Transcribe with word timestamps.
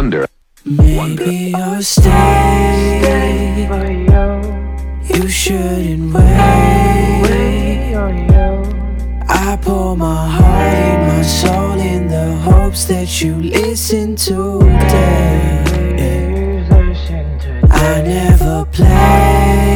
Maybe 0.00 1.54
I'll 1.54 1.82
stay. 1.82 3.68
You 5.12 5.28
shouldn't 5.28 6.14
wait. 6.14 7.94
I 9.28 9.58
pour 9.60 9.94
my 9.98 10.26
heart 10.26 10.74
and 10.74 11.06
my 11.06 11.22
soul 11.22 11.78
in 11.78 12.08
the 12.08 12.34
hopes 12.36 12.86
that 12.86 13.20
you 13.20 13.34
listen 13.42 14.16
today. 14.16 15.60
I 17.70 18.02
never 18.02 18.64
play. 18.72 19.69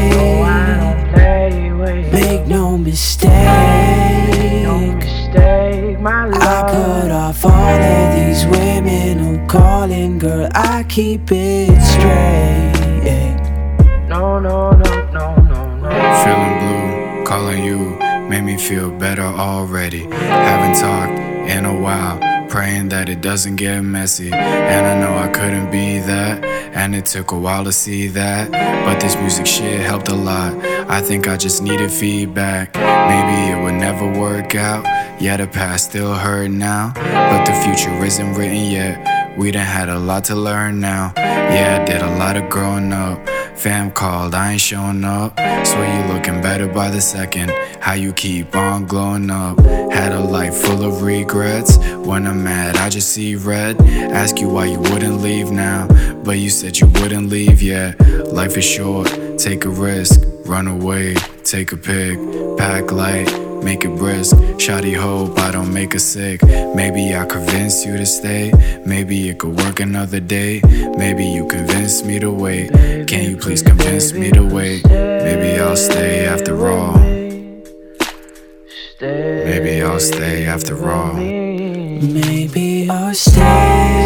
Calling, 9.55 10.19
girl. 10.19 10.49
I 10.53 10.85
keep 10.89 11.31
it 11.31 11.81
straight. 11.81 13.39
No, 14.09 14.41
no, 14.41 14.73
no, 14.73 14.93
no, 15.13 15.37
no, 15.37 15.77
no. 15.77 15.89
Feeling 16.25 16.55
blue, 16.63 17.25
calling 17.25 17.65
you, 17.65 17.97
made 18.29 18.43
me 18.43 18.57
feel 18.59 18.91
better 18.91 19.23
already. 19.23 20.05
Haven't 20.11 20.77
talked 20.81 21.19
in 21.49 21.65
a 21.65 21.81
while, 21.81 22.19
praying 22.49 22.89
that 22.89 23.09
it 23.09 23.21
doesn't 23.21 23.57
get 23.57 23.81
messy. 23.83 24.33
And 24.33 24.87
I 24.87 24.95
know 25.01 25.17
I 25.17 25.29
couldn't 25.29 25.71
be 25.71 25.99
that, 26.01 26.45
and 26.75 26.95
it 26.97 27.07
took 27.07 27.31
a 27.31 27.39
while 27.39 27.65
to 27.65 27.73
see 27.73 28.09
that. 28.09 28.51
But 28.85 29.01
this 29.01 29.17
music 29.17 29.47
shit 29.47 29.81
helped 29.81 30.09
a 30.09 30.15
lot. 30.15 30.53
I 30.89 31.01
think 31.01 31.29
I 31.29 31.37
just 31.37 31.63
needed 31.63 31.91
feedback. 31.93 32.75
Maybe 32.75 33.53
it 33.53 33.63
would 33.63 33.75
never 33.75 34.07
work 34.21 34.57
out. 34.57 34.85
Yeah, 35.21 35.37
the 35.37 35.47
past 35.47 35.91
still 35.91 36.15
hurt 36.15 36.51
now, 36.51 36.93
but 36.95 37.45
the 37.47 37.55
future 37.65 38.05
isn't 38.05 38.35
written 38.35 38.71
yet. 38.71 39.14
We 39.37 39.51
done 39.51 39.67
had 39.67 39.89
a 39.89 39.99
lot 39.99 40.25
to 40.25 40.37
learn 40.37 40.81
now. 40.81 41.13
Yeah, 41.17 41.81
I 41.81 41.85
did 41.85 42.03
a 42.03 42.17
lot 42.19 42.37
of 42.37 42.49
growing 42.49 42.93
up. 42.93 43.19
Fam 43.57 43.91
called, 43.91 44.35
I 44.35 44.53
ain't 44.53 44.61
showing 44.61 45.05
up. 45.05 45.39
Swear 45.67 46.07
you 46.07 46.13
looking 46.13 46.41
better 46.41 46.69
by 46.69 46.91
the 46.91 47.01
second. 47.01 47.51
How 47.81 47.95
you 47.95 48.13
keep 48.13 48.55
on 48.55 48.87
glowing 48.87 49.31
up. 49.31 49.59
Had 49.93 50.13
a 50.13 50.21
life 50.21 50.55
full 50.55 50.85
of 50.85 51.03
regrets. 51.03 51.79
When 51.79 52.27
I'm 52.27 52.45
mad, 52.45 52.77
I 52.77 52.89
just 52.91 53.11
see 53.11 53.35
red. 53.37 53.81
Ask 54.13 54.41
you 54.41 54.49
why 54.49 54.67
you 54.67 54.79
wouldn't 54.79 55.21
leave 55.21 55.51
now. 55.51 55.89
But 56.25 56.39
you 56.39 56.51
said 56.51 56.79
you 56.79 56.87
wouldn't 56.87 57.29
leave 57.29 57.61
yet. 57.63 57.99
Life 58.33 58.57
is 58.57 58.65
short, 58.65 59.09
take 59.39 59.65
a 59.65 59.71
risk. 59.71 60.21
Run 60.47 60.69
away, 60.69 61.15
take 61.43 61.73
a 61.73 61.77
pic. 61.77 62.19
Pack 62.57 62.93
light, 62.93 63.29
make 63.65 63.85
it 63.85 63.97
brisk. 63.97 64.37
Shoddy 64.59 64.93
hope 64.93 65.39
I 65.39 65.51
don't 65.51 65.73
make 65.73 65.95
her 65.95 65.99
sick. 65.99 66.43
Maybe 66.75 67.17
I 67.17 67.25
convince 67.25 67.85
you 67.87 67.97
to 67.97 68.07
stay. 68.07 68.53
Maybe 68.85 69.29
it 69.31 69.39
could 69.39 69.57
work 69.57 69.81
another 69.81 70.21
day. 70.21 70.61
Maybe 70.97 71.25
you 71.25 71.47
convince 71.49 72.05
me 72.05 72.19
to 72.21 72.31
wait. 72.31 72.71
Can 73.09 73.31
you 73.31 73.37
please 73.37 73.63
convince 73.63 74.13
me 74.13 74.31
to 74.33 74.43
wait? 74.43 74.85
Maybe 74.89 75.59
I'll 75.61 75.77
stay 75.77 76.27
after 76.27 76.69
all. 76.69 76.99
Maybe 79.01 79.83
I'll 79.83 80.01
stay 80.01 80.47
after 80.47 80.91
all. 80.91 81.15
Maybe 81.15 82.89
I'll 82.91 83.15
stay. 83.15 84.05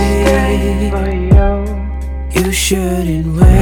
You 2.35 2.53
shouldn't 2.53 3.37
wait. 3.37 3.59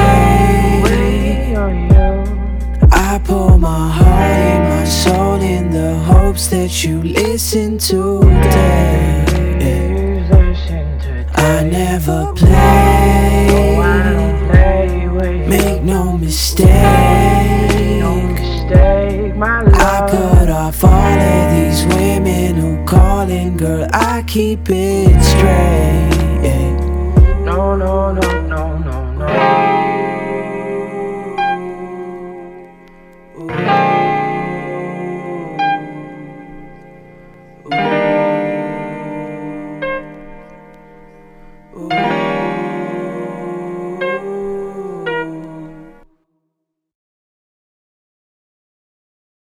I 2.93 3.19
pour 3.25 3.59
my 3.59 3.89
heart 3.91 4.07
and 4.07 4.65
my 4.71 4.76
soul 4.87 5.41
in 5.41 5.71
the 5.71 5.95
hopes 5.99 6.47
that 6.49 6.85
you 6.85 7.03
listen 7.03 7.79
today. 7.79 9.25
I 11.35 11.65
never 11.65 12.33
play. 12.35 13.77
Make 15.49 15.83
no 15.83 16.17
mistake. 16.17 16.67
I 19.79 20.09
cut 20.11 20.49
off 20.49 20.85
all 20.85 20.91
of 20.91 21.51
these 21.55 21.85
women 21.95 22.55
who 22.57 22.85
calling, 22.85 23.57
girl. 23.57 23.89
I 23.93 24.23
keep 24.27 24.71
it 24.71 25.23
straight. 25.23 25.67